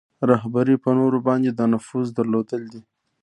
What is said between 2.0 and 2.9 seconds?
درلودل دي.